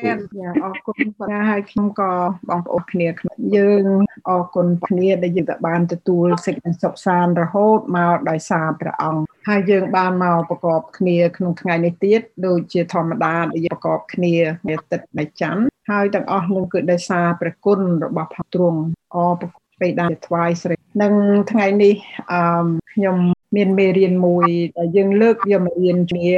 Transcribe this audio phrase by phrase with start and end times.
[0.00, 2.12] នចាអរគុណបាទហើយខ្ញុំក៏
[2.48, 3.08] បងប្អូនគ្នា
[3.56, 3.84] យើង
[4.28, 14.34] អរគុណគ្នាដែលយើងបានទទួលសេចក្តីសុខសាន្តរហូតមកដោយសារព្រះអង្គហើយយើងបានមកប្រកបគ្នាក្នុងថ្ងៃនេះទៀតដូចជាធម្មតាដែលយើងប្រកបគ្នា
[14.68, 18.80] នាទឹកនៃច័ន្ទហើយទាំងអស់នោះគឺដោយសារព្រះគុណរបស់ព្រះទ្រង់
[19.14, 19.48] អរប្រ
[19.80, 21.14] ពេលដែលថ្វាយស្រីនិង
[21.50, 21.94] ថ្ងៃនេះ
[22.32, 23.16] អឺខ្ញុំ
[23.56, 26.34] មានមេរៀនមួយដែលយើងលើកយកមករៀនគ្នា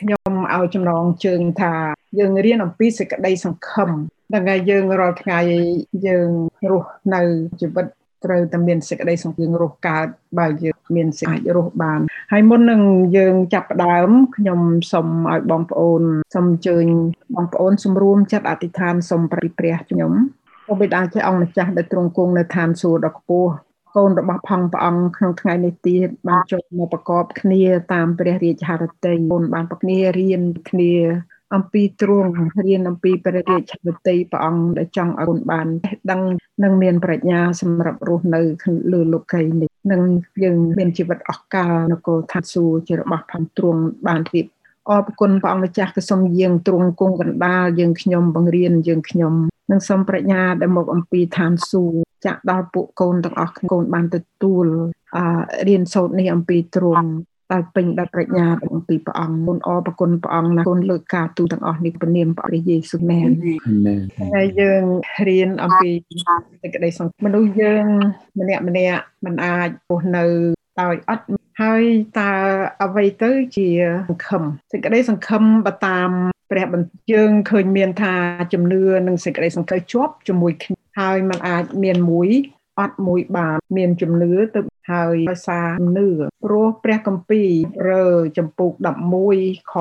[0.00, 1.74] ខ្ញុំឲ្យចំណងជើងថា
[2.18, 3.90] យើងរៀនអំពីសេចក្តីសង្ឃឹម
[4.32, 5.40] ដល់ថ្ងៃយើងរាល់ថ្ងៃ
[6.06, 6.28] យើង
[6.70, 7.22] រស់នៅ
[7.60, 7.86] ជីវិត
[8.24, 10.06] ត្រូវតែមានសេចក្តីសង្ឃឹមរស់កើត
[10.38, 12.00] បើយើងមានសេចក្តីរស់បាន
[12.32, 12.82] ហើយមុននឹង
[13.16, 14.60] យើងចាប់ផ្ដើមខ្ញុំ
[14.92, 16.02] សូមឲ្យបងប្អូន
[16.34, 16.86] សូមអញ្ជើញ
[17.34, 20.12] បងប្អូនសម្រួមចិត្តអធិដ្ឋានសូមព្រះព្រះខ្ញុំ
[20.66, 23.50] ព្រះបិតាជាអង្គម្ចាស់ដែលទ្រង់គង់នៅឋានសួគ៌ដ៏ខ្ពស់
[23.96, 30.94] កូនរបស់ផងព្រះអង្គក្នុងថ្ងៃនេះទៀតបានចូលមកប្រកបគ្នាតាមព្រះរាជហឫទ័យកូនបានប្រគ្នារៀនគ្នា
[31.54, 32.30] អំពីទ្រង់
[32.66, 35.66] រៀនអំពីព្រះរាជហឫទ័យព្រះអង្គដែលចង់ឲ្យកូនបាន
[36.10, 36.20] ដឹង
[36.62, 38.40] និងមានប្រាជ្ញាសម្រាប់រស់នៅ
[38.92, 40.02] លើលោកីនេះនិង
[40.42, 44.46] យើងមានជីវិតអស់កលនគរថាសួរជារបស់ផងទ្រង់បានរៀប
[44.90, 49.34] អរគុណព្រះអង្គម្ចាស់ក៏សូមយាងទ្រង់គង់កណ្ដាលយើងខ្ញុំបង្រៀនយើងខ្ញុំ
[49.70, 54.66] និងសូមប្រាជ្ញាដែលមកអំពីឋានសួគ៌ ចាក់ដល់ពួកកូនទាំងអស់កូនបានទទួល
[55.16, 55.18] អ
[55.68, 57.08] រៀនសូត្រនេះអំពីទ្រង់
[57.52, 63.28] ដោយពេញដោយប្រាជ្ញាអំពីព្រះអង្គគុណអរប្រគុណព្រះអង្គណាគុណលើកការទូទាំងអស់នេះព្រះនាមព្រះយេស៊ូវមែន
[64.34, 64.82] ហើយយើង
[65.28, 65.90] រៀនអំពី
[66.62, 67.84] សេចក្តីសង្ឃឹមមនុស្សយើង
[68.40, 70.24] ម្នាក់ម្នាក់មិនអាចរស់នៅ
[70.80, 71.26] ដោយអត់
[71.60, 71.82] ហើយ
[72.18, 72.32] តើ
[72.82, 73.68] អ្វីទៅជា
[74.08, 76.10] សង្ឃឹមសេចក្តីសង្ឃឹមបើតាម
[76.50, 78.14] ព្រះបន្យើងឃើញមានថា
[78.52, 82.28] ជំនឿនិងសេចក្តីសង្ឃឹមជាប់ជាមួយគ្នា ហើយมันអាចមានមួយ
[82.78, 84.60] អត់មួយបានមានជំនឿទៅ
[84.92, 86.08] ហើយដោយសារជំនឿ
[86.44, 87.50] ព្រោះព្រះគម្ពីរ
[87.90, 88.06] រើ
[88.38, 88.70] ចំពុក
[89.24, 89.74] 11ខ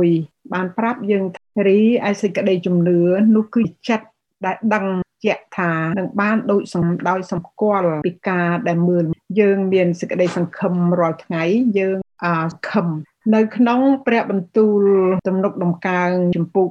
[0.00, 1.24] 1បានប្រាប់យើង
[1.68, 3.00] រីឯសេចក្តីជំនឿ
[3.36, 4.06] នោះគឺចិត្ត
[4.46, 4.86] ដែលដឹង
[5.24, 9.04] ជាក់ថានឹងបានដូចសំដោយសម្គាល់ពីការដែលមើល
[9.40, 11.44] យើងមានសេចក្តីសង្ឃឹមរាល់ថ្ងៃ
[11.78, 12.36] យើងអា
[12.70, 12.88] ខឹម
[13.34, 14.82] នៅក្នុងព្រះបន្ទូល
[15.28, 16.68] ទំនុកដំកើងចំពុក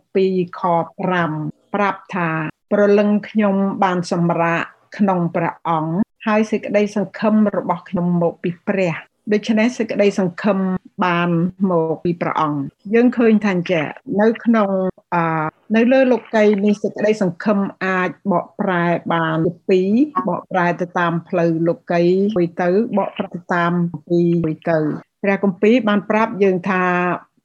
[0.00, 0.62] 62ខ
[1.18, 2.30] 5ប្រាប់ថា
[2.72, 3.54] ប្រលឹងខ្ញុំ
[3.84, 4.62] បានសម្រាក
[4.98, 5.94] ក្នុងព្រះអង្គ
[6.26, 8.94] ហើយសេចក្តីសង្ឃឹមរបស់ខ្ញុំមកពីព្រះ
[9.32, 10.58] ដូច្នេះសេចក្តីសង្ឃឹម
[11.04, 11.30] បាន
[11.70, 12.60] មកពីព្រះអង្គ
[12.94, 13.86] យើងឃើញថាអញ្ចឹង
[14.20, 14.70] នៅក្នុង
[15.14, 15.16] អ
[15.76, 19.38] នៅលើលោកីនេះសេចក្តីសង្ឃឹមអាចបកប្រែបាន
[19.68, 19.88] ពីរ
[20.28, 22.02] បកប្រែទៅតាមផ្លូវលោកី
[22.36, 23.72] មួយទៅបកប្រែទៅតាម
[24.08, 24.78] ពីមួយទៅ
[25.22, 26.84] ព្រះគម្ពីរបានប្រាប់យើងថា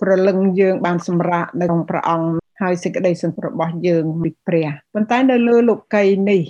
[0.01, 2.29] ប្រលឹងយើងបានសម្រាកនៅក្នុងព្រះអង្គ
[2.61, 6.41] ហើយសេចក្តីសង្ឃឹមរបស់យើងពីព្រះប៉ុន្តែនៅលើលោកីនេះ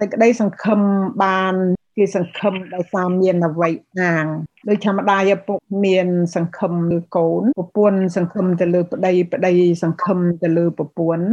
[0.00, 0.80] សេចក្តីសង្ឃឹម
[1.24, 1.54] បាន
[1.96, 4.26] គេសង្ឃឹមដោយសារមានអវ័យអាង
[4.68, 11.26] ដោយធម្មតាឪពុកមានសង្ឃឹមលើកូនប្រពន្ធសង្ឃឹមទៅលើប្តីប្តីសង្ឃឹមទៅលើប្រពន្ធ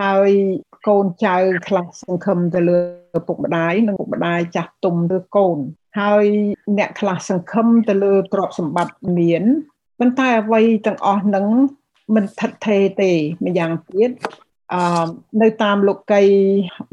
[0.00, 0.30] ហើយ
[0.88, 1.36] កូនចៅ
[1.68, 2.78] ខ្លះសង្ឃឹមទៅលើ
[3.18, 5.58] ឪពុកម្ដាយនិងឪពុកម្ដាយចាស់ទុំឬកូន
[6.00, 6.24] ហើយ
[6.78, 9.42] អ្នកខ្លះសង្ឃឹមទៅលើទ្រព្យសម្បត្តិមាន
[9.98, 11.46] ប៉ុន្តែអ្វីទាំងអស់ហ្នឹង
[12.14, 13.12] មិនថិតថេរទេ
[13.44, 14.10] ម្យ៉ាងទៀត
[14.74, 15.08] អឺ
[15.42, 16.22] នៅតាមលោកី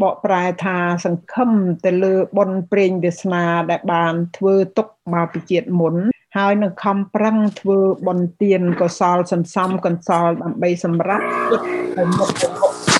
[0.01, 1.49] បកប្រែថាសង្ឃឹម
[1.85, 5.95] ទៅលើបុណ្យព្រេងវាសនាដែលបានធ្វើទុកមកពីជាតិមុន
[6.37, 12.94] ហើយនឹងខំប្រឹងធ្វើបុណ្យទានកុសលសន្សំកុសលដើម្បីសម្រាប់ចិត្តឲ្យមុខទៅមុខ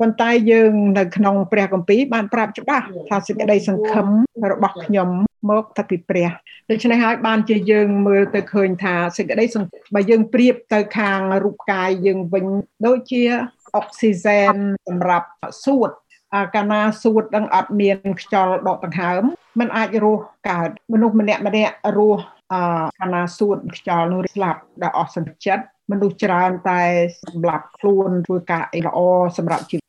[0.00, 4.06] ប៉ុន្តែយើងនៅក្នុងព្រះគម្ពីរបានប្រាប់ច្បាស់ថាសេចក្តីសង្ឃឹម
[4.52, 5.08] របស់ខ្ញុំ
[5.50, 6.30] មកតែពីព្រះ
[6.70, 12.46] ដូច្នេះហើយបានជាយើងមើលទៅឃើញថាសេចក្តីសង្ឃឹមបើយើងប្រៀបទៅខាងរូបកាយយើងវិញ
[12.86, 13.22] ដូចជា
[13.76, 14.54] អុកស៊ីហ្សែន
[14.88, 15.28] សម្រាប់
[15.64, 15.90] សួត
[16.34, 19.22] អាកាណាសួតនឹងអត់មានខ្យល់ដកដង្ហើម
[19.58, 22.22] มันអាចរស់កើតមនុស្សម្នាក់ម្នាក់រស់
[22.52, 22.62] អា
[23.00, 26.82] កាណាសួតខ្យល់នោះស្លាប់ដល់អស់សន្តិចិត្តមនុស្សច្រើនតែ
[27.24, 28.98] សម្រាប់ខ្លួនធ្វើការអីល្អ
[29.38, 29.79] សម្រាប់ជី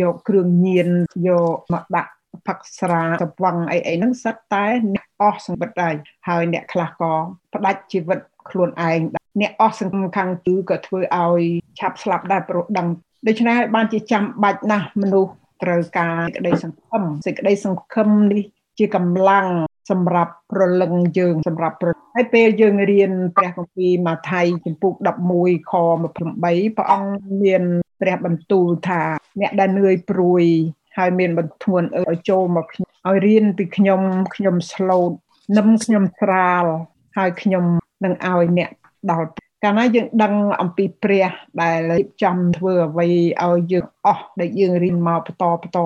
[0.00, 0.88] យកគ្រឿងញៀន
[1.28, 2.12] យកមកដាក់
[2.46, 5.94] ផឹកស្រាស្វឹងអីអីហ្នឹងសិតតែអ្នកអស់សម្បត្តិដែរ
[6.28, 7.12] ហើយអ្នកខ្លះក៏
[7.54, 8.18] ផ្ដាច់ជីវិត
[8.50, 8.98] ខ្លួនឯង
[9.40, 11.42] អ្នកអស់សង្ឃឹមខាងគឺក៏ធ្វើឲ្យ
[11.78, 12.86] ឆាប់ស្លាប់ដែរព្រោះដឹង
[13.26, 15.32] ដូច្នេះហើយបានជាចាំបាច់ណាស់មនុស្ស
[15.62, 18.44] ត្រូវការសេចក្តីសង្ឃឹមសេចក្តីសង្ឃឹមនេះ
[18.78, 19.46] ជាកម្លាំង
[19.90, 24.92] សម្រាប់ប្រលឹងយើងសម្រាប់ប្រហើយពេលយើងរៀនព្រះគម្ពីរម៉ាថាយចំពុក
[25.32, 25.72] 11ខ
[26.10, 27.62] 28ព្រះអង្គមាន
[28.00, 29.02] ព្រះបន្ទូលថា
[29.40, 30.44] អ្នកដែលនឿយព្រួយ
[30.96, 32.66] ហើយមានបន្ទួនឲ្យចូលមក
[33.08, 34.00] ឲ្យរៀនពីខ្ញុំ
[34.34, 35.12] ខ្ញុំស្លូត
[35.56, 36.64] នឹមខ្ញុំស្រាល
[37.16, 37.64] ហើយខ្ញុំ
[38.04, 38.70] នឹងឲ្យអ្នក
[39.10, 39.28] ដល់
[39.64, 41.30] កាលណាយើងដឹងអំពីព្រះ
[41.62, 43.08] ដែលរៀបចំធ្វើអ្វី
[43.44, 45.80] ឲ្យយើងអស់ដែលយើងរៀនមកបន្តបន្ត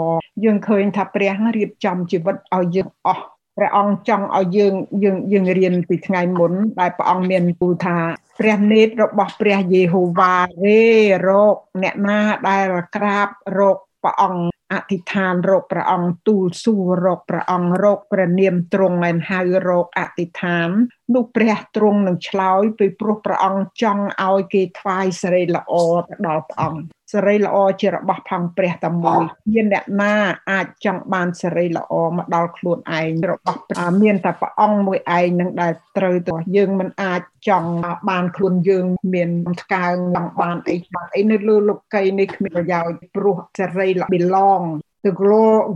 [0.45, 3.25] យើងឃើញថាព្រះរៀបចំជីវិតឲ្យយើងអស់
[3.56, 4.75] ព្រះអង្គចង់ឲ្យយើង
[5.05, 7.99] យើងយើងរៀនពីថ្ងៃមុន ដែលព្រះអង្គមានពូថា
[8.41, 10.35] ព្រះនេតរបស់ព្រះយេហូវ៉ា
[10.65, 10.83] រេ
[11.29, 13.29] រកអ្នកណាដែលក្រាប
[13.59, 20.69] រកព្រះអង្គអធិដ្ឋានរកព្រះអង្គទូលសួររកព្រះអង្គរកព្រះនាមទ្រង់ហើយហៅរកអធិដ្ឋាន
[21.12, 25.75] នោះព្រះទ្រង់នឹងឆ្លើយពីព្រោះព្រះអង្គចង់ឲ្យគេថ្វាយសេរីល្អ
[26.09, 30.15] ទៅដល់ព្រះអង្គសេរីល្អជារបស់ផងព្រះតែមួយមានអ្នកណា
[30.51, 33.61] អាចចង់បានសេរីល្អមកដល់ខ្លួនឯងរបស់
[34.03, 37.71] មានតែព្រះអង្គមួយឯងនឹងដែលត្រូវទៅយើងមិនអាចចង់
[38.09, 39.31] បានខ្លួនយើងមាន
[39.62, 44.65] ថ្កើងចង់បានអីបានអីនៅលើលោកីនេះគ្មានប្រយោជន៍ព្រោះសេរី belong
[45.05, 45.12] the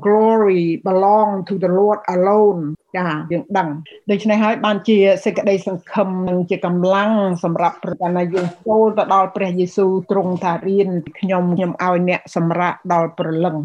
[0.06, 2.62] glory belong to the Lord alone
[2.96, 3.68] ចាយើងដឹង
[4.10, 7.10] ដូច្នេះហើយបានជាសេចក្តីសង្ឃឹមនិងជាកម្លាំង
[7.44, 10.88] សម្រាប់ប្រកាសយើងចូលទៅដល់ព្រះយេស៊ូវទ្រង់ថារៀន
[11.18, 13.56] ខ្ញុំខ្ញុំឲ្យអ្នកសម្រាកដល់ព្រលឹង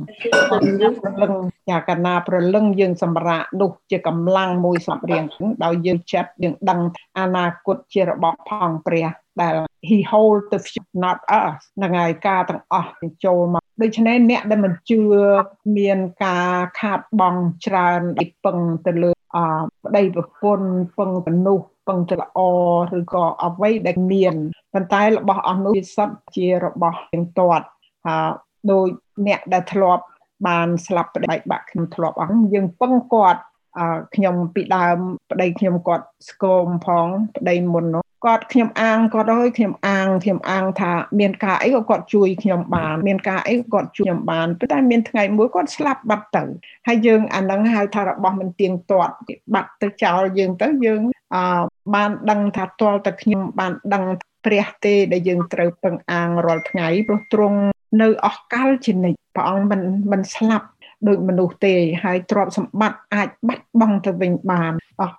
[0.51, 1.33] ព្រលឹង
[1.69, 5.23] ចាកាលណាព្រលឹងយើងសម្រាកនោះជាកម្លាំងមួយសម្រាប់រៀង
[5.63, 6.79] ដោយយើងចិត្តយើងដឹង
[7.19, 9.07] អនាគតជារបស់ផងព្រះ
[9.41, 9.55] ដែល
[9.89, 12.93] he hold the future not us ហ្នឹងហើយការទាំងអស់
[13.25, 15.01] ចូលមកដូច្នេះអ្នកដែលមិនជឿ
[15.77, 18.57] មានការខាតបង់ច្រើនពីពឹង
[18.87, 19.37] ទៅលើអ
[19.85, 22.39] ប្តីប្រពន្ធពឹងទៅនោះពឹងទៅល្អ
[22.97, 24.35] ឬក៏អ្វីដែលមាន
[24.73, 27.65] ប៉ុន្តែរបស់អស់នោះវាសុទ្ធជារបស់ទាំងទាត់
[28.07, 28.29] ហើយ
[28.71, 28.87] ដោយ
[29.27, 30.03] អ្នកដែលធ្លាប់
[30.47, 33.41] បានស្លាប់ប្តីបាក់ខ្ញុំធ្លាប់អស់យើងពឹងគាត់
[34.15, 34.97] ខ្ញុំពីដើម
[35.31, 46.43] ប្តីខ្ញុំគាត់ស្គមផងប្តីមុននោះ គាត់ខ្ញុំអាងគាត់ហើយខ្ញុំអាងខ្ញុំអាងថាមានការអីក៏គាត់ជួយខ្ញុំបានមានការអីក៏គាត់ជួយខ្ញុំបានប៉ុន្តែមានថ្ងៃមួយគាត់ស្លាប់បាត់ទៅ
[46.87, 49.15] ហើយយើងអានឹងហៅថារបស់មិនទៀងទាត់
[49.53, 51.01] បាត់ទៅចោលយើងទៅយើង
[51.35, 51.37] អ
[51.95, 54.03] បានដឹងថាទាល់តែខ្ញុំបានដឹង
[54.45, 57.59] ព្រះទេដែលយើងត្រូវពឹងអាងរាល់ថ្ងៃព្រោះទ្រង់
[58.01, 59.81] នៅអស់កលជានិច្ចព្រះអង្គមិន
[60.11, 60.67] មិនស្លាប់
[61.07, 64.71] ដូចមនុស្សទេហើយទ្រព្យសម្បត្តិអាចបាត់បង់ទៅវិញបាន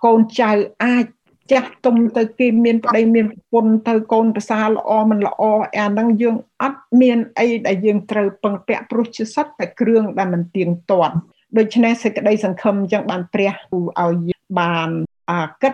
[0.05, 0.51] កូនចៅ
[0.83, 1.05] អាច
[1.51, 5.43] ចាស់ទុំទៅគេមានប្តីមានប្រពន្ធទៅកូនប្រសាល្អមិនល្អ
[5.77, 11.15] អាហ្នឹងយើងអត់មានអីដែលយើងត្រូវពឹងពាក់ព្រោះជាសត្វតែគ្រឿងដែលមិនទៀងទាត់
[11.57, 14.89] ដូច្នេះសេចក្តីសង្ឃឹមចឹងបានព្រះឲ្យបាន
[15.31, 15.73] អាកិត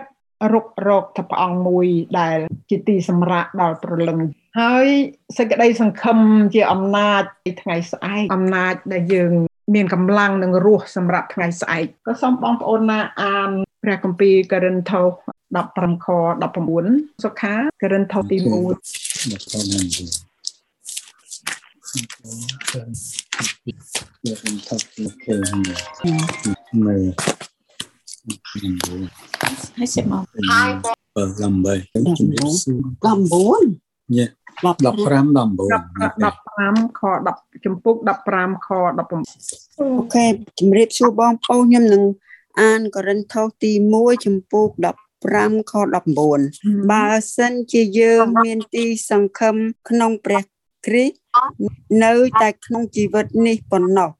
[0.52, 1.86] រុករកទៅព្រះអង្គមួយ
[2.20, 2.38] ដែល
[2.70, 4.18] ជាទីសម្រាប់ដល់ប្រលឹង
[4.60, 4.86] ហើយ
[5.38, 6.18] សេចក្តីសង្ឃឹម
[6.54, 7.22] ជាអំណាច
[7.62, 9.32] ថ្ងៃស្អែកអំណាចដែលយើង
[9.74, 13.50] មានកម្លាំងនិងរស់សម្រាប់ថ្ងៃស្អែកក៏សូមបងប្អូនណាអាន
[13.82, 15.08] ព្រះគម្ពីរករិនថូស
[15.52, 16.06] 15ខ
[16.68, 18.48] 19សុខាករិនថូសទី1
[24.26, 25.34] យើងថតពីគេ
[26.84, 27.04] មើល
[29.76, 30.22] ហើយសិមក
[31.16, 31.74] បើដើម្បី
[32.18, 34.26] ជំរាបសួរ19ញ៉េ
[34.62, 34.72] 15 19
[36.52, 37.02] 15ខ
[37.32, 37.96] 10ចំពុក
[38.30, 40.26] 15ខ19អូខេ
[40.60, 42.04] ជំរាបសួរបងប្អូនខ្ញុំនឹង
[42.60, 45.01] អានករិនថូសទី1ចំពុក15
[45.70, 45.72] ខ
[46.32, 49.56] 19បើសិនជាយើងមានទីសង្ឃឹម
[49.88, 50.42] ក្នុងព្រះ
[50.86, 51.16] គ្រីស្ទ
[52.04, 54.10] នៅតែក្នុងជីវិតនេះប៉ុណ្ណោះ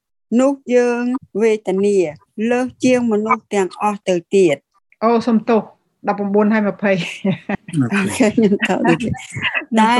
[0.40, 1.02] នោះយើង
[1.42, 1.98] វេទនា
[2.50, 4.56] លើសជាងមនុស្សទាំងអស់ទៅទៀត
[5.02, 5.62] អូសំទោស
[6.08, 8.74] 19ហើយ20អូខេខ្ញុំទៅ
[9.80, 9.94] តែ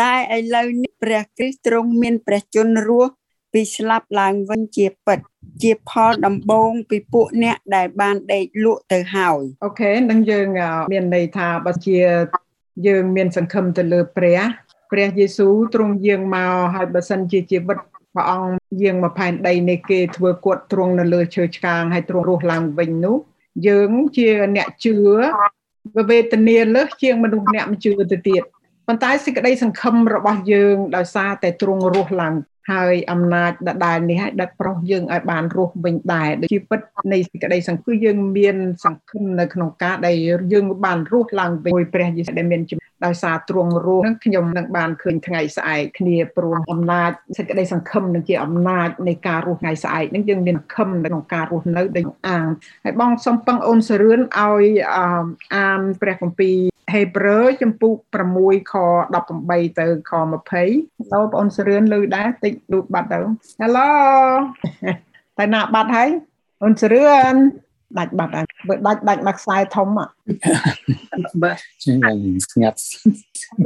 [0.00, 3.12] តែឥឡូវនេះព្រះគ្រីស្ទទ្រង់មានព្រះជន្មរស់
[3.52, 5.18] ពីស្លាប់ឡើងវិញជាពិត
[5.62, 10.46] ជាផលដំបូងពីពួកអ្នកដែលបានដេកលក់ទៅហើយអូខេនឹងយើង
[10.92, 11.98] មានន័យថាបើជា
[12.86, 14.40] យើងមានសង្ឃឹមទៅលើព្រះ
[14.90, 17.78] ព្រះយេស៊ូវទ្រង់យាងមកហើយបើសិនជាជីវិត
[18.14, 23.16] ព្រះអង្គយាងមកផែនដីនេះគេធ្វើគាត់ទ្រង់នៅលើឈើឆ្កាងហើយទ្រង់រស់ឡើងវិញនោះ
[23.68, 24.94] យើងជាអ្នកជឿ
[26.10, 28.42] វេទនាលើសជាងមនុស្សអ្នកមិនជឿទៅទៀត
[28.86, 32.34] ប៉ុន្តែសេចក្តីសង្ឃឹមរបស់យើងដោយសារតែទ្រង់រស់ឡើង
[32.70, 36.80] ហើយអំណាចដដែលនេះឲ្យដឹកប្រុសយើងឲ្យបានរស់វិញដែរដូចជាពិត
[37.12, 40.16] នៃសេចក្តីសង្ឃឹមយើងមានសង្ឃឹមនៅក្នុងការដែល
[40.52, 42.62] យើងបានរស់ឡើងវិញព្រះយេស៊ូវដែលមាន
[43.06, 52.46] ដោយសារទ្រង់រស់នឹងខ្ញុំនឹងបានឃើញថ្ងៃស្អែកគ្នាព្រមអំណាចសេចក្តីសង្ឃឹមនឹងជាអំណាចនៃការរស់ថ្ងៃស្អែកនឹងយើងមានសង្ឃឹមនៅក្នុងការរស់នៅដូចអាង
[52.84, 54.64] ហើយបងសូមពឹងអូនសរឿនឲ្យ
[55.56, 57.94] អានព្រះគម្ពីរ ហេព្រើរចំពុក
[58.32, 58.74] 6ខ
[59.22, 60.12] 18ទៅខ
[60.60, 63.18] 20តើបងអូនសរឿនលើដែរតិចលូតបាត់ទៅ
[63.60, 63.90] Hello
[65.38, 66.08] តែណាបាត់ហើយ
[66.62, 67.34] អូនសរឿន
[67.98, 70.10] ដាច់បាត់ហើយបើដាច់ដាច់មកខ្សែធំបាទ
[71.84, 72.78] ស្ងាត់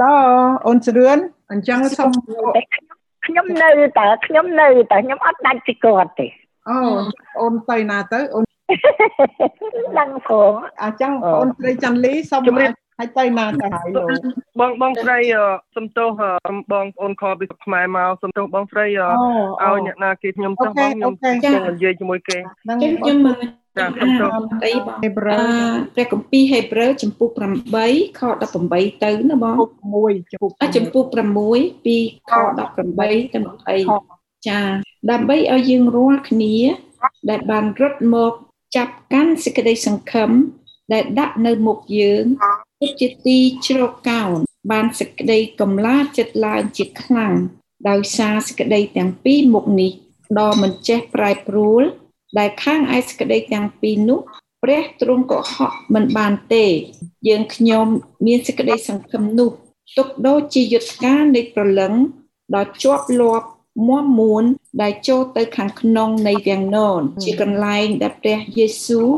[0.02, 1.18] ដល់អូនសរឿន
[1.52, 2.10] អញ្ចឹងសុំ
[3.26, 6.26] ខ្ញុំនៅតែខ្ញុំនៅតែខ្ញុំអត់ដាច់ពីគាត់ទេ
[6.68, 6.78] អូ
[7.40, 8.44] អូនទៅណាទៅអូន
[9.98, 14.08] ដឹងផងអញ្ចឹងបងស្រីច័ន្ទលីសុំជម្រាប ហើយទៅណាទៅហើយលោក
[14.60, 15.18] បងបងស្រី
[15.76, 16.08] សំទោស
[16.72, 19.00] បងប្អូនខលពីខ្មែរមកសំទោសបងស្រីឲ្យ
[19.86, 23.18] អ្នកណាគេខ្ញុំចង់បងខ្ញុំចង់និយាយជាមួយគេខ្ញុំខ្ញុំ
[23.78, 24.30] ចាសំទោស
[24.64, 25.46] អីបងហេប្រឺអឺ
[25.94, 27.30] ព្រះគម្ពីរហេព្រើរចំពុក
[27.74, 28.20] 8ខ
[28.62, 29.70] 18ទៅណាបងពុក
[30.02, 31.04] 1ចំពុកអចំពុក
[31.46, 31.96] 6ពី
[32.30, 32.32] ខ
[32.76, 34.60] 18ទៅ20ចា
[35.10, 36.54] ដើម្បីឲ្យយើងរាល់គ្នា
[37.30, 38.32] ដែលបានរត់មក
[38.76, 40.30] ចាប់កាន់សេចក្តីសង្ឃឹម
[40.92, 42.24] ដែលដាក់នៅមុខយើង
[42.80, 44.38] ពិតជាទីជ្រកកោន
[44.70, 47.34] បានសេចក្តីកម្លាចចិត្តឡើងជាខ្លាំង
[47.88, 49.92] ដោយសារសេចក្តីទាំងពីរមុខនេះ
[50.38, 51.82] ដ៏មិនចេះប្រែប្រួល
[52.38, 54.20] ដែលខាងឯសេចក្តីទាំងពីរនោះ
[54.62, 56.66] ព្រះទ្រង់ក៏ហក់មិនបានទេ
[57.28, 57.86] យើងខ្ញុំ
[58.26, 59.50] មានសេចក្តីសង្ឃឹមនោះ
[59.96, 61.92] ទុកដូចជាយុទ្ធការនៃប្រលឹង
[62.56, 63.46] ដ៏ជាប់លាប់
[63.88, 64.44] មាំមួន
[64.82, 69.10] ដែលចូលទៅខាងក្នុងនៃវាំងននជាកន្លែងដែលព្រះយេស៊ូវ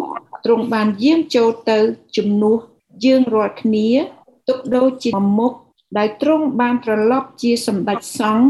[0.45, 1.79] ទ្រង់បានយាងចូលទៅ
[2.17, 2.59] ជំនួស
[3.05, 3.89] យើងរាល់គ្នា
[4.49, 5.53] ទុកដូចជាមុខ
[5.99, 8.49] ដែលទ្រង់បានត្រឡប់ជាសម្ដេចសង្ឃ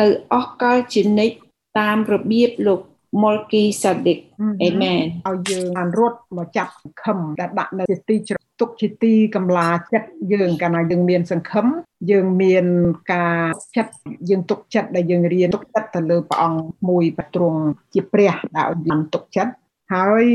[0.00, 1.36] នៅអស់កលជានិច្ច
[1.78, 2.80] តាមរបៀបលោក
[3.22, 4.18] មុលគីសាឌិក
[4.62, 11.66] អេមែនឲ្យយើងបានរត់មកចាប់សង្ឃឹមដែលដាក់នៅជាទីជ្រកទុកជាទីកម្លាចិត្តយើងកាលណាយើងមានសង្ឃឹម
[12.10, 12.66] យើងមាន
[13.12, 13.40] ការ
[13.76, 13.94] ចិត្ត
[14.28, 17.60] យើងទុកចិត្តដែលយើងរៀនទុកចិត្តទៅលើព្រះអង្គមួយប្រទ្រង់
[17.94, 19.52] ជាព្រះដែលឲ្យបានទុកចិត្ត
[19.92, 20.26] ហើយ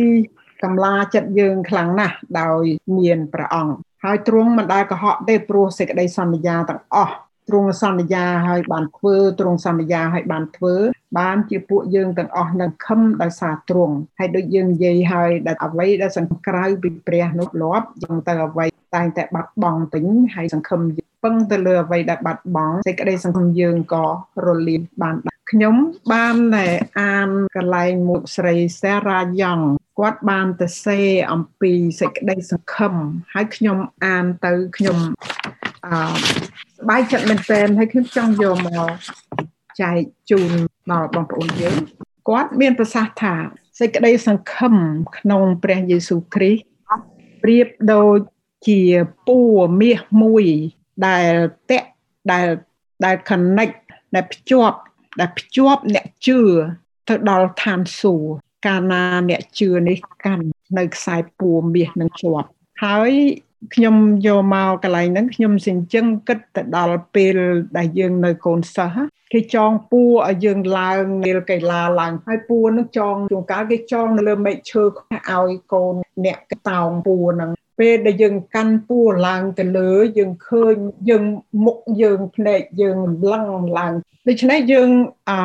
[0.65, 2.63] កម្លាចិត្តយើងខ្លាំងណាស់ដោយ
[2.98, 7.15] មានព្រះអង្គហើយទ្រង់មិនដែលកុហកទេព្រោះសេចក្តីសន្យាទាំងអស់
[7.50, 10.75] ទ្រង់សន្យាឲ្យបានធ្វើទ្រង់សន្យាឲ្យបានធ្វើ
[11.19, 20.05] បានជាពួកយើងទាំងអស់នឹងខំដោយសារទ្រង់ហើយដូចយើងនិយាយឲ្យដែលអ្វីដែលសង្ក្រៅពីព្រះនោះលាប់យើងទៅអ្វីតែងតែបាត់បង់ពេញ
[20.36, 24.05] ហើយសង្ឃឹមយើងពឹងទៅលើអ្វីដែលបាត់បង់សេចក្តីសង្ឃឹមយើងក៏
[24.45, 25.75] រលាយបានដែរ ខ្ញុំ
[26.13, 26.67] បានតែ
[26.99, 29.59] អានកន្លែងមុខស្រីសារ៉ាយ៉ង
[29.99, 30.99] គាត់បានទៅសេ
[31.31, 32.93] អំពីសេចក្តីសង្ឃឹម
[33.33, 34.97] ហើយខ្ញុំអានទៅខ្ញុំ
[35.85, 35.95] អឺ
[36.77, 38.91] សប្បាយចិត្តមែនទែនហើយខ្ញុំចង់យកមក
[39.81, 39.99] ចែក
[40.29, 40.51] ជូន
[40.91, 41.77] ដល់បងប្អូនយើង
[42.29, 43.35] គាត់មានប្រសាសន៍ថា
[43.79, 44.73] សេចក្តីសង្ឃឹម
[45.17, 46.63] ក្នុងព្រះយេស៊ូវគ្រីស្ទ
[47.43, 48.19] ប្រៀបដូច
[48.67, 48.81] ជា
[49.27, 50.45] ពួរមាសមួយ
[51.07, 51.33] ដែល
[51.69, 51.89] តាក់
[52.31, 52.47] ដែល
[53.05, 53.75] ដែល connect
[54.15, 54.79] ដែលភ្ជាប់
[55.19, 56.39] ដែលភ្ជាប់អ្នកជឿ
[57.10, 58.29] ទៅដល់ឋានសួគ៌
[58.67, 60.45] កាលណាអ្នកជឿនេះកាន់
[60.77, 62.48] នៅខ្សែពួរមាសនឹងជាប់
[62.84, 63.12] ហើយ
[63.75, 63.95] ខ្ញុំ
[64.27, 67.38] យកមកកន្លែងហ្នឹងខ្ញុំសិញ្ជឹងគិតទៅដល់ពេល
[67.77, 68.98] ដែលយើងនៅកូនសិស្ស
[69.34, 75.93] គេចងពួរឲ្យយើងឡើងនាលកីឡាឡើងហើយពួរនោះចងជួនកាលគេចងនៅលើមែកឈើឲ្យកូន
[76.25, 80.75] អ្នកតោងពួរហ្នឹង ពេលដែលយើងកាន់ពួរឡើងទៅលើយើងឃើញ
[81.10, 81.24] យើង
[81.65, 82.98] មុខយើងភ្នែកយើង
[83.32, 83.46] លឹង
[83.77, 83.94] ឡើង
[84.27, 84.89] ដូច្នេះយើង
[85.29, 85.39] អឺ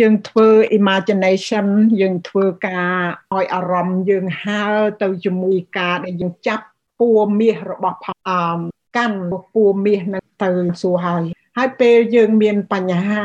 [0.00, 1.66] យើងធ្វើ imagination
[2.00, 2.94] យើងធ្វើការ
[3.34, 6.64] ឲ្យអារម្មណ៍យើងហើរទៅជាមួយការដែលយើងចាប់
[6.98, 8.58] ពួរមាសរបស់ផអម
[8.96, 9.20] កាន់
[9.54, 10.50] ពួរមាសនឹងទៅ
[10.82, 11.24] សួរហើយ
[11.56, 13.24] ហើយពេលយើងមានបញ្ហា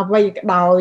[0.00, 0.80] អ្វីក៏ដោយ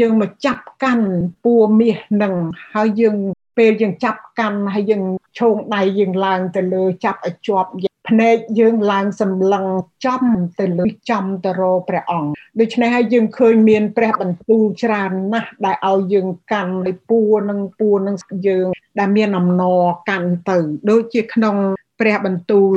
[0.00, 1.08] យើងមកចាប់កាន់
[1.44, 2.34] ពួរមាសនឹង
[2.72, 3.16] ហើយយើង
[3.58, 5.02] ពេលយើងចាប់កាន់ហើយយើង
[5.38, 7.70] ឈោងដៃយើងឡើងទៅលើចាប់ឲ្យជាប់
[8.08, 9.66] ភ្នែកយើងឡើងសម្លឹង
[10.04, 10.24] ចំ
[10.60, 12.30] ទៅលើចំទៅរកព្រះអង្គ
[12.60, 18.16] ដូច្នេះហើយយើងឃើញមានព្រះបន្ទូលច្រើនណាស់ដែលឲ្យយើងកាន់នៅពួរនឹងពួរនឹង
[18.46, 18.66] យើង
[18.98, 20.58] ដែលមានអំណរកាន់ទៅ
[20.90, 21.56] ដូចជាក្នុង
[22.00, 22.72] ព្រះបន្ទូល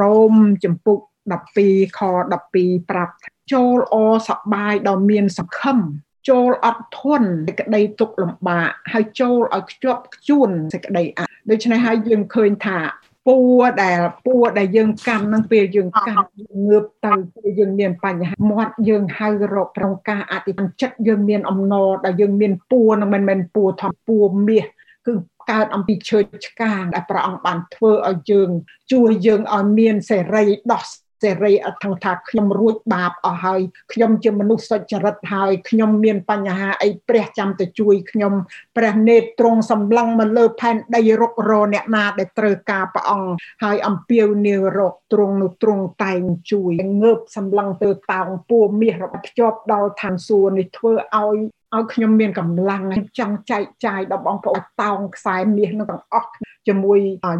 [0.00, 0.98] រ៉ូមចំពុក
[1.32, 2.00] 12ខ
[2.48, 3.14] 12ប្រាប់
[3.52, 3.96] ចូលអ
[4.28, 5.78] សបាយដ៏មានសង្ឃឹម
[6.28, 12.78] ចូលអត់ធន់សេចក្តីទុកលំបាកហើយចូលឲ្យខ្ជាប់ខ្ជួនសេចក្តីអាដូច្នេះហើយយើងឃើញថា
[13.26, 16.26] ពួរដែលពួរដែលយើងកាន់នឹងពេលយើងកាន់
[16.66, 24.64] ងើបទៅពេលយើងមានបញ្ហាមាត់យើងហៅរកប្រងការអធិដ្ឋានចិត្តយើងមានអំណរដែលយើងមានពួរនឹងមិនមែនពួរធំពួរមាស
[25.06, 25.14] គឺ
[25.50, 28.50] កើតអំពីឈើឆ្កាងដែលព្រះអង្គបានធ្វើឲ្យយើង
[28.92, 30.82] ជួយយើងឲ្យមានសេរីដោះ
[31.22, 33.60] សេរីអត្ថថាខ្ញុំរួចបាបអស់ហើយ
[33.92, 38.32] ខ្ញុំជាមនុស្សសុចរិតហើយខ្ញុំមានបញ្ហាអីព្រះចាំទៅជួយខ្ញុំ
[38.76, 43.30] ព្រះនេតត្រង់សម្លឹងមកលើផែនដីរុករអ្នកណាដែលត្រូវការព្រះអង្គ
[43.64, 51.36] ហើយអំពាវនាវរកទ្រង់នោះទ្រង់តែងជួយងើបសម្លឹងទៅតោងពួរមាសរបស់ភ្ជាប់ដល់ឋានសួគ៌នេះធ្វើឲ្យ
[51.74, 52.82] ឲ្យខ្ញុំមានកម្លាំង
[53.18, 56.30] ចង់ចែកចាយដល់បងប្អូនតោងខ្សែមាសនឹងទាំងអស់
[56.68, 56.98] ជាមួយ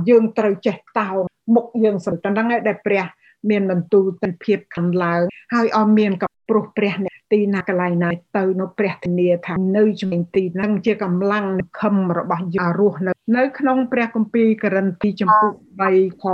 [0.08, 1.16] យើងត្រូវចេះតោង
[1.54, 3.04] មុខយើងសម្រាប់ហ្នឹងឯដែលព្រះ
[3.50, 5.22] មានបន្ទូលទៅភាពខាងឡើង
[5.54, 11.46] ហើយអមមានក៏ព្រោះព្រះអ្នកទីណាកន្លែងណាទៅនៅព្រះធានាថានៅជំនាញទីហ្នឹងជាកម្លាំង
[11.80, 16.24] ខឹមរបស់យើងរស់នៅនៅក្នុងព្រះគម្ពីរករិនទីចំពុក3ខ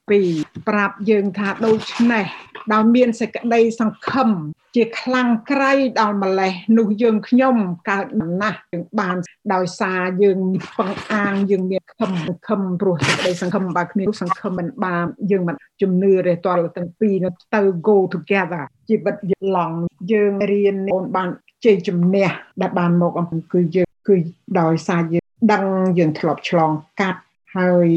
[0.00, 2.26] 12ប្រាប់យើងថាដូច្នេះ
[2.72, 4.30] ដោយមានសេចក្តីសង្ឃឹម
[4.76, 7.56] ជាខ្លាំងក្រៃដល់ម្លេះនោះយើងខ្ញុំ
[7.90, 8.06] កើត
[8.42, 9.16] ណាស់យើងបាន
[9.54, 10.38] ដោយសារយើង
[10.78, 12.12] ពឹងអាងយើងមានខឹម
[12.48, 19.72] ខឹមព្រោះសេចក្តីសង្ឃឹមបើគ្មានសង្ឃឹមមិនបានយើងមិនជំនឿទេតលទាំងពីរនោះទៅ go together ជីវិតយើងឡង
[20.12, 21.28] យើងរៀនអូនបាន
[21.64, 22.28] ជ័យជំនះ
[22.60, 24.16] ដែលបានមកអំពីគឺយើងគឺ
[24.60, 25.64] ដោយសារយើងដឹង
[25.98, 27.20] យើងធ្លាប់ឆ្លងកាត់
[27.56, 27.88] ហើយ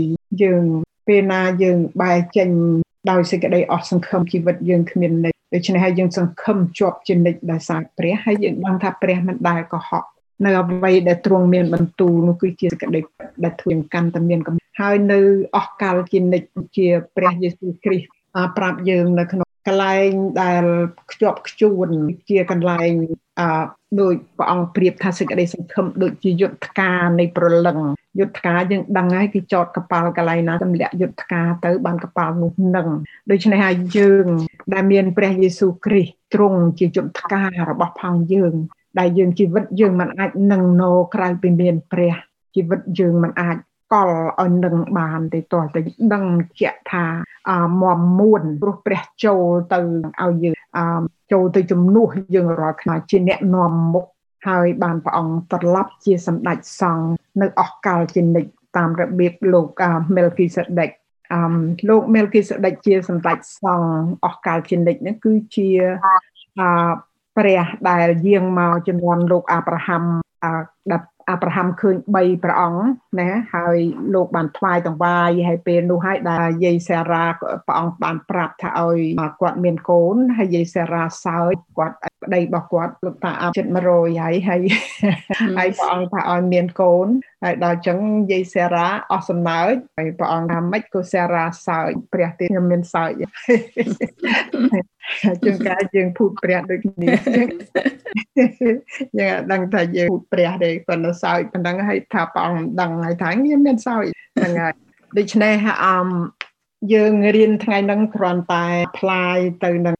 [0.43, 0.63] យើង
[1.07, 2.49] ពេលណាយើងបែរចេញ
[3.09, 10.03] ដោយសេចក្តីអស់សង្ឃឹមជីវិតយើងគ្មានន័យដូច្នេះហើយយើងសង្ឃឹមជាប់ជានិច្ចដោយសារព្រះហើយយើងដឹងថាព្រះមិនដែលកុហក
[10.45, 12.99] នៅអ្វីដែលទ្រង់មានបន្ទូលនោះគឺជាសេចក្តី
[13.43, 15.19] ដែលធ្វើកាន់តែមានកំហើយនៅ
[15.55, 18.07] អស់កាលជានិច្ចជាព្រះយេស៊ូវគ្រីស្ទ
[18.57, 20.09] ប្រាប់យើងនៅក្នុងកន្លែង
[20.41, 20.63] ដែល
[21.11, 21.87] ខ្ជាប់ខ្ជួន
[22.29, 22.91] ជាកន្លែង
[23.39, 23.47] អឺ
[24.01, 27.77] ដោយព្រះអង្គប្រៀបថាសេចក្តីសង្ឃឹមដូចជាយុទ្ធការនៃប្រលឹង
[28.19, 32.87] យុទ្ធការយើងដឹងហើយគេចតកប៉ាល់កន្លែងណាទម្លាក់យុទ្ធការទៅបានកប៉ាល់នោះនឹង
[33.31, 34.25] ដូច្នេះហើយយើង
[34.73, 38.53] ដែលមានព្រះយេស៊ូវគ្រីស្ទទ្រង់ជាយុទ្ធការរបស់ផងយើង
[38.99, 42.15] ដែលយើងជីវិតយើងមិនអាចនឹងណោក្រៅពីមានព្រះ
[42.55, 43.57] ជីវិតយើងមិនអាច
[43.93, 45.79] កល់ឲ្យនឹងបានទេតោះតែ
[46.13, 46.25] ដឹង
[46.59, 47.05] ជាក់ថា
[47.81, 49.43] មមមួនព្រោះព្រះចូល
[49.73, 49.79] ទៅ
[50.23, 50.55] ឲ្យយើង
[51.31, 54.05] ចូលទៅជំនួសយើងរាល់ថ្ងៃជាអ្នកនាំមុខ
[54.47, 57.07] ហើយបានព្រះអង្គត្រឡប់ជាសម្ដេចសង្ឃ
[57.41, 59.67] នៅអស់កលជានិច្ចតាមរបៀបលោក
[60.15, 60.89] មេលគីសេដេក
[61.33, 61.53] អម
[61.89, 63.93] លោកមេលគីសេដេកជាសម្ដេចសង្ឃ
[64.25, 65.69] អស់កលជានិច្ចនេះគឺជា
[66.59, 66.61] អ
[67.37, 70.03] ព្រះដែលយាងមកជំនាន់លោកអាប់រ៉ាហាំ
[70.91, 72.81] ដែល អាប់រ៉ាហាំឃើញ3ព្រះអង្គ
[73.19, 73.77] ណាហើយ
[74.13, 77.25] លោកបានថ្វាយតង្វាយហើយពេលនោះហើយដែលយាយសារ៉ា
[77.67, 78.99] ព្រះអង្គបានប្រាប់ថាឲ្យ
[79.41, 84.61] គាត់មានកូនហើយយាយសារ៉ាសើចគាត់ប្តីរបស់គាត់លោកតាអាប់ចិត្ត100ហើយហើយ
[85.57, 87.07] ហើយព្រះអង្គថាឲ្យមានកូន
[87.43, 87.97] ហើយដល់ចឹង
[88.31, 93.11] យាយសារ៉ាអស់សំណើចហើយព្រះអង្គថាម៉េចក៏សារ៉ាសើចព្រះទៀតខ្ញុំមានសើច
[95.43, 97.07] ជួនកាលយើងភូតព្រះដូចគ្នា
[99.19, 104.03] យើងដឹងថាយើងភូតព្រះទេប៉ុន្តែសើចប៉ុណ្ណឹងហើយថាព្រះអង្គដឹងហើយថាខ្ញុំមានសើច
[104.37, 104.73] ហ្នឹងហើយ
[105.17, 105.53] ដូច្នេះ
[105.85, 106.07] អម
[106.93, 109.95] យើងរៀនថ្ងៃហ្នឹងគ្រាន់តែ apply ទៅនឹង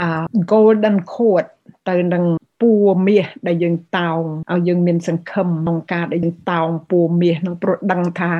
[0.00, 0.08] អា
[0.52, 1.50] golden code
[1.88, 2.24] ទៅនឹង
[2.60, 4.20] ពួរមាសដែលយើងតោង
[4.52, 8.30] ឲ្យយើងមានសង្ឃឹមក្នុងការដែលយើងតោងពួរមាសនឹងព្រោះដឹងថា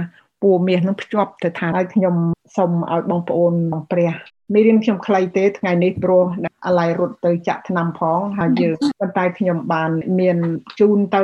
[0.42, 2.14] ពួរមាសនឹងភ្ជាប់ទៅថាឲ្យខ្ញុំ
[2.56, 3.54] សូមឲ្យបងប្អូន
[3.92, 4.12] ព្រះ
[4.52, 6.24] មេរៀនខ្ញុំខ្លីទេថ្ងៃនេះព្រោះ
[6.66, 10.36] អាឡៃរត់ទៅចាក់ឆ្នាំផងហើយយើងប៉ុន្តែខ្ញុំបានមាន
[10.80, 11.22] ជូនទៅ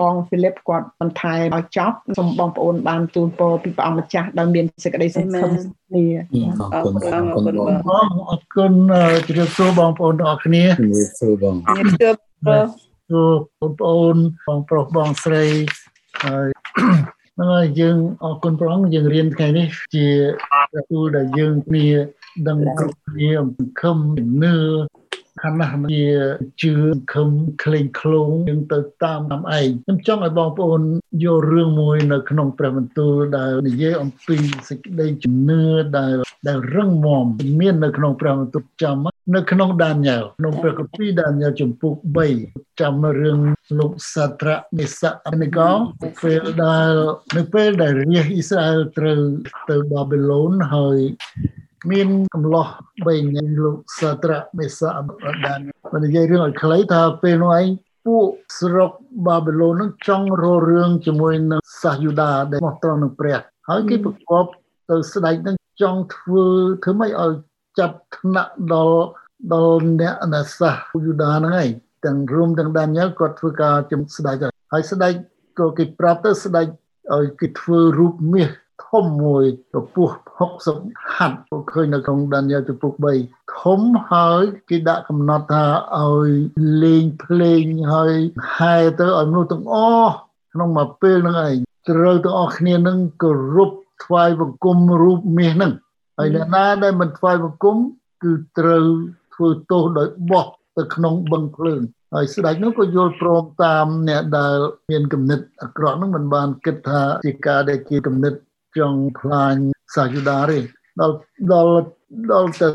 [0.00, 5.50] បងហ្វីលីបគាត់បន្ថែមឲ្យចប់សូមបងប្អូនបានទូលពរពីព្រះអង្គម្ចាស់ដោយមានសេចក្តីសង្ឃឹម
[5.88, 6.06] គ្នា
[6.74, 8.72] អរគុណអរគុណបងអរគុណ
[9.26, 12.16] ជម្រាបសួរបងប្អូនទាំងអស់គ្នាជម្រាបសួរបងជម្រាប
[13.08, 15.44] សួរសួរបងប្អូនបងប្រុសបងស្រី
[16.24, 16.48] ហើយ
[17.36, 20.06] ហ្នឹងហើយយើងអរគុណព្រះអង្គយើងរៀនថ្ងៃនេះជា
[20.74, 21.86] ទទួលដែលយើងគ្នា
[22.48, 23.98] ដឹងគ្រប់គ្នាអំពីខំ
[24.42, 24.56] នឿ
[25.42, 26.06] ខណៈជា
[26.62, 26.74] ជឿ
[27.12, 27.28] ខំ
[27.62, 30.80] ក្លែងក្លងយើងទៅតាមតាមឯងខ្ញុំចង់ឲ្យបងប្អូន
[31.24, 34.36] យករឿងមួយនៅក្នុងព្រះបន្ទូលដែលនិយាយអំពី
[34.68, 35.62] សេចក្តីជំនឿ
[35.98, 36.14] ដែល
[36.48, 37.26] ដែលរឹងមាំ
[37.60, 38.96] មាននៅក្នុងព្រះបន្ទូលចាំ
[39.34, 41.94] នៅក្នុងដានីយ៉ែលក្នុងព្រះគម្ពីរដានីយ៉ែលចំពុក
[42.36, 43.38] 3ចាំរឿង
[43.78, 45.70] លោកសាត្រាមេសាអនិកោ
[46.22, 46.92] ពេលដែល
[47.36, 49.20] នៅពេលដែលរាជអ៊ីស្រាអែលត្រូវ
[49.70, 50.98] ទៅបាប៊ីឡូនហើយ
[51.90, 52.66] មានកំឡោះ
[53.02, 55.00] 3ញ៉ាំលោកសាត្រាមេសាអ
[55.46, 55.60] ដាន
[55.92, 57.66] បើនិយាយរឿងឲ្យខ្លីថាពេលនោះឯង
[58.06, 58.26] ពួក
[58.58, 58.90] ស្រុក
[59.26, 64.44] បាប៊ីឡូននឹងចង់រករឿងជាមួយនឹងសាសយូដាដែលមកត្រង់នឹងព្រះ ហើយគេប្រកប
[64.90, 66.44] ទៅស្ដេចនឹងចង់ធ្វើ
[66.82, 67.32] ធ្វើម៉េចឲ្យ
[67.78, 69.00] ចាប់ថ្នាក់ដល់
[69.52, 70.74] ដល់អ្នកណាសាស
[71.06, 71.70] យូដាហ្នឹងឯង
[72.04, 74.36] ទាំងរួមទាំងដានីយ៉ែលគាត់ធ្វើការជំស្ដេច
[74.72, 75.12] ហើយស្ដេច
[75.58, 76.66] ក៏គេប្រាប់ទៅស្ដេច
[77.14, 78.48] ឲ្យគេធ្វើរូបមាស
[78.88, 80.14] ធំមួយកម្ពស់
[80.62, 82.92] 60ហាត់ពួកឃើញនៅក្នុងដានីយ៉ែលចំពុក
[83.24, 83.80] 3ធំ
[84.10, 85.64] ហើយគេដាក់កំណត់ថា
[85.98, 86.30] ឲ្យ
[86.82, 88.14] លេងភ្លេងហើយ
[88.56, 90.14] ហែទៅឲ្យមនុស្សទាំងអស់
[90.52, 91.56] ក្នុងមួយពេលហ្នឹងឯង
[91.90, 93.70] ត្រូវទាំងអស់គ្នានឹងគោរព
[94.04, 95.72] ថ្វាយបង្គំរូបមាសហ្នឹង
[96.18, 97.76] ហើយអ្នកណាដែលមិនថ្វាយបង្គំ
[98.22, 98.84] គឺត្រូវ
[99.34, 101.80] ធ្វើទោសដោយបោះទៅក្នុងបឹងភ្លើង
[102.14, 104.56] ហើយស្ដេចនោះក៏យល់ព្រមតាមអ្នកដែល
[104.90, 108.34] មានគំនិតអាក្រក់នោះមិនបានគិតថាជាការដែលជាគំនិត
[108.78, 109.62] ចង់ខ្លាញ់
[109.94, 110.58] សាយុដាទេ
[111.00, 111.16] ដល់
[111.52, 111.76] ដល់
[112.32, 112.68] ដល់ទៅ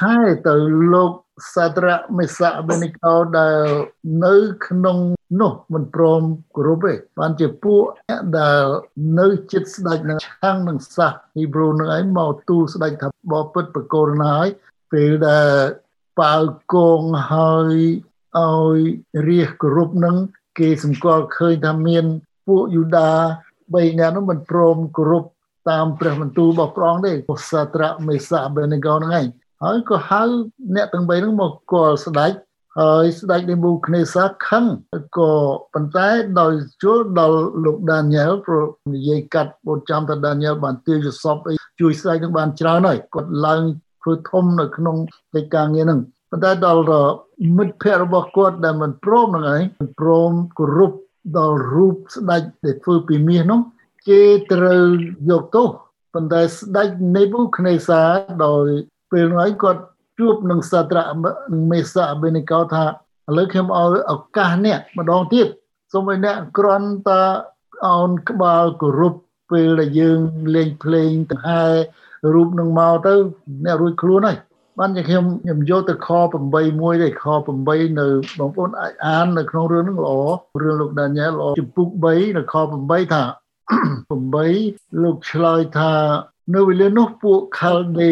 [0.00, 0.54] ហើយទៅ
[0.94, 1.12] លោក
[1.54, 3.66] សាត្រាមេសាបេនិកោដែល
[4.24, 4.34] នៅ
[4.66, 4.98] ក្នុង
[5.40, 6.22] នោះមិនព្រម
[6.56, 7.82] គោរពទេបានជាពួក
[8.38, 8.64] ដែល
[9.20, 14.48] នៅចិត្តស្ដេចនឹងឆាំងនឹងសាសហ៊ីប្រូនឹងឯងមកទូលស្ដេចថាបបពិតបកូរណាហើយ
[14.92, 15.50] ពេលដែល
[16.20, 16.42] ប៉ាវ
[16.74, 17.00] គង
[17.32, 17.74] ហើយ
[18.38, 18.78] ឲ្យ
[19.28, 20.16] រាជគោរពនឹង
[20.58, 22.04] គេសម្គាល់ឃើញថាមាន
[22.46, 23.12] ពួកយូដា
[23.74, 25.24] 3នាក់នោះមិនព្រមគោរព
[25.70, 29.26] តាមព្រះបន្ទូលរបស់ព្រះអង្គទេពុទ្ធសាត្រាមេសាបេនីកោហ្នឹងឯង
[29.64, 30.22] ហើយក៏ហៅ
[30.74, 32.32] អ្នកទាំង3ហ្នឹងមកគាល់ស្ដេច
[32.78, 34.64] ហើយស្ដេចនៃមូគ្នេសាខឹង
[35.18, 35.32] ក៏
[35.74, 36.08] ប៉ុន្តែ
[36.40, 36.52] ដោយ
[36.82, 43.62] ជួលដល់លោកដានីយ៉ែលព្រោះនិយាយកាត់បូនចាំថាដានីយ៉ែលបានទាញសពអីជួយស្ដេចនឹងបានច្រើនហើយគាត់ឡើង
[44.02, 44.96] ធ្វើធំនៅក្នុង
[45.34, 46.84] កិច្ចការងារហ្នឹងប៉ុន្តែដល់
[47.56, 50.92] មិត្តភ័ក្តិរបស់គាត់ដែលមិនព្រមហ្នឹងឯងមិនព្រមគោរព
[51.38, 53.60] ដល់រូបស្ដេចដែលធ្វើពីមាសនោះ
[54.08, 54.84] គេត្រូវ
[55.30, 55.68] យកទោស
[56.14, 58.00] ប៉ុន្តែស្ដេចនេប៊ូខនេសា
[58.44, 58.66] ដោយ
[59.10, 59.82] ពេលនោះគាត់
[60.18, 61.04] ជួបនឹងសាត្រា
[61.70, 62.88] មេសាអបេនីកោថាឥ
[63.36, 65.46] ឡូវខ្ញុំឲ្យឱកាសអ្នកម្ដងទៀត
[65.92, 67.22] សូមឲ្យអ្នកក្រន់តា
[67.86, 69.14] អោនក្បាលគោរព
[69.50, 70.20] ពេលដែលយើង
[70.54, 71.74] លេងភ្លេងទៅហើយ
[72.34, 73.14] រូបនឹងមកទៅ
[73.64, 74.38] អ្នករួចខ្លួនហើយ
[74.80, 76.08] បានជាខ្ញុំខ្ញុំយកទៅខ
[76.44, 77.24] 8មួយទេខ
[77.62, 78.06] 8នៅ
[78.38, 80.14] បងប្អូនអាចអាននៅក្នុងរឿងហ្នឹងល្អ
[80.62, 83.22] រឿងលោកដានីយ៉ែលល្អចំពុក3នៅខ8ថា
[84.12, 85.94] 8លោកឆ្លើយថា
[86.54, 88.10] នៅវេលានោះពួកខាល់ដេ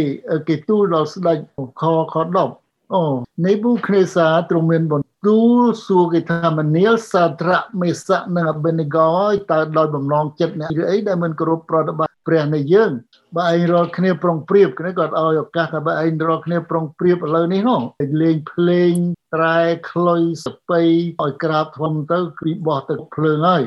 [0.49, 1.39] គេទូលដល់ស្ដេច
[1.81, 2.15] ខខ
[2.55, 3.03] 10អូ
[3.47, 9.11] នេប៊ូខនេសាទ្រង់មានបន្ទូលសួរគេថាមនាលសាត្រាមេសៈនិងអបេនេកោ
[9.51, 12.91] តើដោយបំណងចិត្តអ្នកឬអីដែលមិនគោរពប្រតិបត្តិ ព្រះនៃយើង
[13.37, 17.81] បើឯងរាល់គ្នាប្រុងប្រៀបគ្នាគាត់ឲ្យឱកាសថាបើឯងរាល់គ្នាប្រុងប្រៀបឥឡូវនេះនោះ
[18.23, 18.93] លេងភ្លេង
[19.35, 19.61] ត្រែ
[19.91, 20.81] ខ្លុយសពៃ
[21.23, 23.63] ឲ្យក្រាបធំទៅគឺបោះទឹកភ្លើងហើយ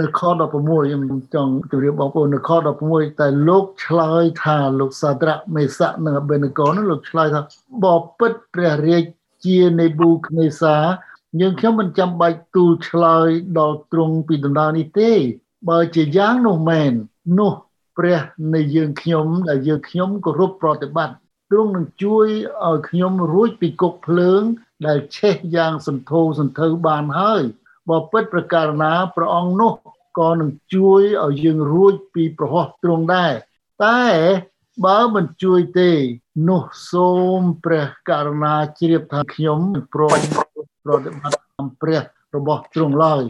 [0.00, 2.50] នៅខ16ខ្ញុំចង់ជម្រាបបងប្អូននៅខ
[2.86, 7.40] 16តែលោកឆ្លើយថាលោកសាត្រាមេសៈនិងអបេនកោនោះលោកឆ្លើយថា
[7.84, 7.86] ប
[8.18, 9.04] បិទ្ធព្រះរាជ
[9.46, 10.76] ជានេប៊ូខនេសា
[11.40, 15.12] យើងខ្ញុំមិនចាំបាច់ទូលឆ្លើយដល់ទ្រង់ពីដំណើរនេះទេ
[15.68, 16.92] បើជាយ៉ាងនោះមែន
[17.38, 17.52] នោះ
[17.98, 18.18] ព្រះ
[18.54, 21.16] នៃយើងខ្ញុំដែលយើងខ្ញុំគោរពប្រតិបត្តិ
[21.50, 22.26] ទ្រង់នឹងជួយ
[22.66, 24.42] ឲ្យខ្ញុំរួចពីគុកភ្លើង
[24.86, 27.42] ដែលឆេះយ៉ាងសន្ធោសន្ធៅបានហើយ
[27.88, 29.72] បើពិតប្រការណាព្រះអង្គនោះ
[30.18, 33.32] ក៏នឹងជួយឲ្យយើងរួចពីប្រហោះទ្រង់ដែរ
[33.84, 34.02] តែ
[34.84, 35.90] បើមិនជួយទេ
[36.48, 39.60] នោះសូមព្រះករណាជ្រាបថាខ្ញុំ
[39.94, 40.20] ព្រម
[40.84, 42.00] ប្រតិបត្តិតាមព្រះ
[42.36, 43.22] របស់ទ្រង់ឡើយ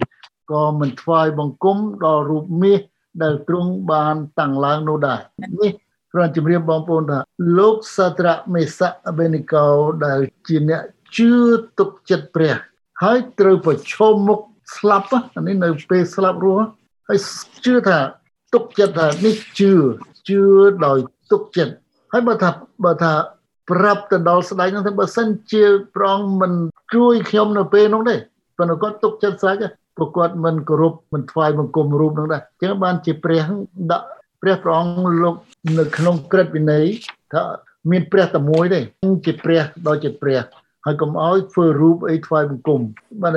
[0.53, 2.81] ក៏មិនថ្វាយបង្គំដល់រូបមាស
[3.23, 5.21] ដែលទ្រង់បានតាំងឡើងនោះដែរ
[5.61, 5.71] នេះ
[6.13, 7.19] គ្រាន់ជំរាបបងប្អូនថា
[7.59, 9.67] លោកសាត្រាមេសៈអបេនិកោ
[10.07, 10.83] ដែលជាអ្នក
[11.17, 11.33] ជឿ
[11.79, 12.55] ទុកចិត្តព្រះ
[13.03, 14.41] ហើយត្រូវប្រឈមមុខ
[14.77, 15.07] ស្លាប់
[15.47, 16.67] នេះនៅពេលស្លាប់រស់
[17.09, 17.19] ហើយ
[17.65, 17.99] ជឿថា
[18.55, 19.73] ទុកចិត្តថានេះជឿ
[20.29, 20.43] ជឿ
[20.87, 20.99] ដោយ
[21.33, 21.75] ទុកចិត្ត
[22.13, 22.51] ហើយបើថា
[22.85, 23.13] បើថា
[23.71, 25.65] ប្រាប់ទៅដល់ស្ដេចនោះថាបើសិនជា
[25.97, 26.53] ប្រងមិន
[26.95, 28.17] ជួយខ្ញុំនៅពេលនោះទេ
[28.59, 29.57] ប៉ុន្តែគាត់ទុកចិត្តស្រេច
[29.97, 33.43] ព្រោះគាត់មិនគោរពមិនថ្វាយបង្គំរូបនោះដែរអញ្ចឹងបានជាព្រះ
[33.91, 34.07] ដាក់
[34.43, 35.35] ព្រះព្រះអង្គលោក
[35.79, 36.85] នៅក្នុងក្រឹតវិន័យ
[37.33, 37.43] ថា
[37.91, 38.81] មានព្រះតែមួយទេ
[39.27, 40.41] ជាព្រះដល់ជាព្រះ
[40.85, 42.81] ហើយកុំឲ្យធ្វើរូបអីថ្វាយបង្គំ
[43.23, 43.33] បាន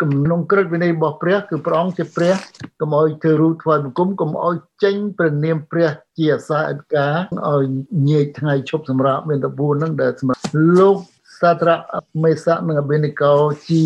[0.00, 2.34] ក្នុងក្រឹតវិន័យរបស់ព្រះគឺព្រះអង្គជាព្រះ
[2.80, 7.06] កុំឲ្យធ្វើរូបថ្វាយបង្គំកុំឲ្យចេញព្រះនាមព្រះជាអាសាអិតកា
[7.48, 7.64] ឲ្យ
[8.08, 10.42] ញែកថ្ងៃឈប់សម្រាប់មានត4ហ្នឹងដែលសម្រាប់
[10.78, 10.96] លោក
[11.40, 11.74] សាត្រា
[12.22, 13.34] មេសៈនិងអបេនិកោ
[13.68, 13.84] ជា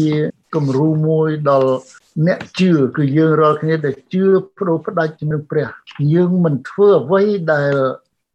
[0.55, 1.73] គំរូមួយដល់
[2.27, 4.25] អ្នកជឿគឺយើងរាល់គ្នាដែលជឿ
[4.59, 5.69] ប្រោផ្ដាច់នឹងព្រះ
[6.15, 7.73] យើងមិនធ្វើអ្វីដែល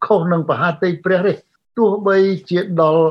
[0.06, 1.34] ខុសនឹងបហាតិព្រះទេ
[1.78, 2.18] ទោះបី
[2.50, 3.04] ជាដល់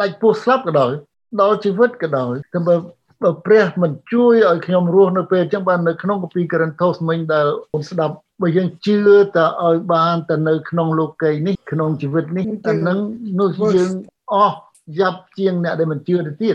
[0.00, 0.92] ដាច់ពោះស្លាប់ក៏ដោយ
[1.40, 2.74] ដល់ជីវិតក៏ដោយតែបើ
[3.22, 8.96] បើព្រះមិនជួយឲ្យខ្ញុំរស់នៅពេលអញ្ចឹងបាននៅក្នុងគម្ពីរករិនថូសមិញដែលអូនស្ដាប់បើយើងជឿ
[9.36, 12.98] តែឲ្យបានទៅនៅក្នុងលោកីនេះក្នុងជីវិតនេះអានឹង
[13.40, 13.92] នោះយើង
[14.32, 14.56] អស់
[14.98, 16.54] យ៉ាប់ជាងអ្នកដែលមិនជឿទៅទៀត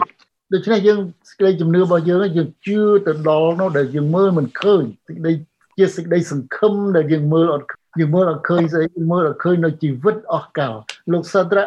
[0.53, 5.31] ដូច្នេះយើងសេច ក្តីជំនឿរបស់យើងយើងជឿទៅដល់នោះដែលយើងមើលមិនឃើញសេចក្តី
[5.77, 7.67] ជាសេចក្តីសង្ឃឹមដែលយើងមើលអត់
[7.99, 10.73] យើងមើលអត់ឃើញស្អីមើលអត់ឃើញនៅជីវិតអស់កល
[11.11, 11.63] លោកសាត្រា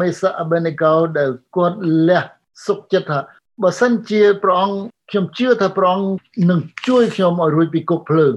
[0.00, 2.22] មេសាអបេនីកោដែលគាត់លះ
[2.66, 3.18] សុខចិត្តថា
[3.62, 4.78] បើសិនជាព្រះអង្គ
[5.10, 6.08] ខ្ញុំជឿថាព្រះអង្គ
[6.50, 8.32] នឹងជួយខ្ញុំឲ្យរួចពីគុកភ្លើង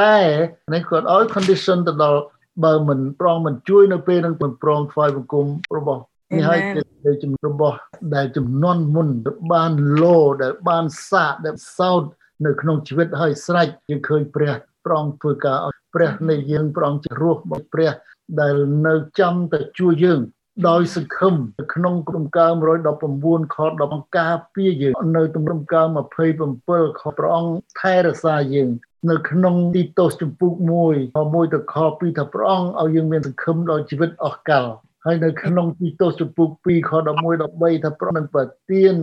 [0.00, 0.14] តែ
[0.74, 2.20] នេះគាត់ឲ្យ condition ទៅដល់
[2.64, 6.02] បើមិនប្រងមិនជួយនៅពេលនឹងមិនប្រងថ្វាយបង្គំរបស់
[6.32, 6.60] នេះហើយ
[7.04, 7.76] ជាជំនរបស់
[8.14, 9.08] ដែលចំនួនមុន
[9.52, 12.02] បានលោដែលបានសាកដែលសោត
[12.46, 14.52] នៅក្នុងជីវិតហើយស្រេចយើងឃើញព្រះ
[14.86, 17.92] ប្រងធ្វើការឲ្យព្រះនៃយើងប្រងជារស់របស់ព្រះ
[18.40, 20.20] ដែលនៅចាំតែជួយយើង
[20.68, 21.34] ដោយសង្ឃឹម
[21.74, 22.50] ក្នុងក្រុមការ
[23.02, 25.86] 119ខ10ការពារយើងនៅទំរំការ
[26.42, 28.70] 27ខព្រះអង្គថែរក្សាយើង
[29.10, 30.50] នៅក្នុងទីតូសចម្ពោះ
[30.84, 34.66] 1ខ1ទៅខ2ថាព្រះអង្គឲ្យយើងមានសង្ឃឹមដល់ជីវិតអស់កល
[35.04, 37.02] ហើយនៅក្នុងទីតូសចម្ពោះ2ខ11
[37.42, 38.94] 13ថាព្រះនឹងប្រទាន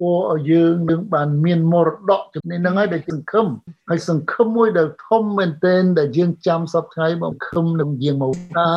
[0.00, 3.46] ពោឲ្យយើងនឹងបានមានមរតកចំណេះហ្នឹងហើយដែលសង្ឃឹម
[3.90, 8.68] ហើយសង្ឃឹមមួយដែលធំមែនទែនដែលយើងចាំសពថ្ងៃមកខឹមនឹងយើងមកថា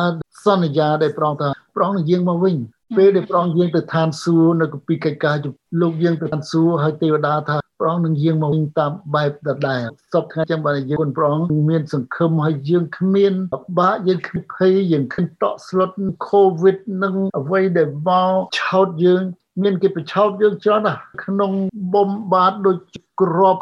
[0.44, 2.56] សន្យាដែលប្រងថាប្រងនឹងយើងមកវិញ
[2.96, 5.36] ពេលដែលប្រងយើងទៅឋានសួគ៌នៅកពីកិច្ចការ
[5.80, 11.36] លោកយើងទៅឋានសួគ៌ហើយទេវតាថា ប្រងនឹងយើងមកវិញតាមបែបដដែលសពថ្ងៃចឹងបើយើងគុណប្រង
[11.70, 13.32] មានសង្ឃឹមហើយយើងគ្មាន
[13.78, 15.90] បាក់យើងគ្មានភ័យយើងគ្មានតក់ស្លុត
[16.28, 19.22] កូវីដនឹងអ្វីដែលមកឆោតយើង
[19.62, 21.52] មានគេប្រឆោតយើងច្រើនណាស់ក្នុង
[21.94, 22.76] បំបាទដូច
[23.20, 23.56] ក្រប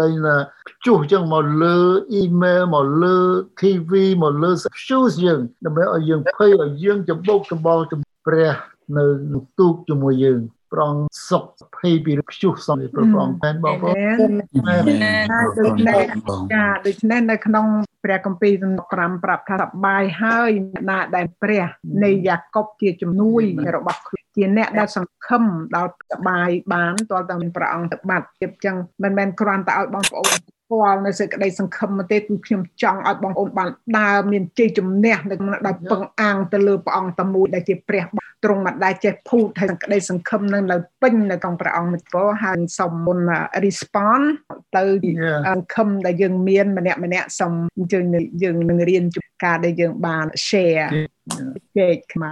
[0.00, 0.36] ដែលណា
[0.86, 1.76] ជុះចឹងមកលើ
[2.12, 3.16] អ៊ីមែលមកលើ
[3.60, 4.50] TV មកលើ
[4.84, 7.84] shoes យើងដើម្បីឲ្យយើងភ័យឲ្យយើងច្បុកច្បល់
[8.26, 8.54] ព្រះ
[8.96, 9.04] នៅ
[9.58, 10.40] ទូកជាមួយយើង
[10.72, 10.94] ប្រង
[11.28, 11.44] សុខ
[11.76, 14.32] ភ័យពីព្យុះសំប្រប្រងមែនបងប្អូន
[14.66, 16.02] មែនមែនហើយដូចនេះ
[16.54, 17.66] ចាដូច្នេះនៅក្នុង
[18.04, 21.64] ព្រះគម្ពីរសំ5ប្រាប់ថាសប្បាយហើយអ្នកណាដែលព្រះ
[22.04, 23.42] នៃយ៉ាកុបជាជំនួយ
[23.76, 25.44] របស់ខ្លួនជាអ្នកដែលសង្ឃឹម
[25.76, 33.68] ដល់សប្បាយបានតើតើមានព្រះអង្គទៅបាត់ទៀតចឹងមិនមែនគ្រាន់តែឲ្យបងប្អូនស្គាល់នៅសេចក្តីសង្ឃឹមទេគឺខ្ញុំចង់ឲ្យបងប្អូនបាន
[33.98, 38.04] ដើរមានជ័យជំនះនៅក្នុងដោយពឹងអាងទៅលើព្រះអង្គតែមួយដែលជាព្រះ
[38.44, 43.18] ទ្រង់មិនដែលចេះភូតហើយសេចក្តីសង្ឃឹមនឹងនៅពេញនៅក្នុងព្រះអង្គមិត្តពរហើយសូមមុន
[43.64, 44.24] respond
[44.76, 44.84] ទៅ
[45.22, 45.40] Yeah.
[45.48, 48.04] សង្ឃឹមដែលយើងមានម្នាក់ម្នាក់សូមអញ្ជើញ
[48.42, 50.86] យើងនឹងរៀនជួបការដែលយើងបាន share
[51.76, 52.30] ជែកមក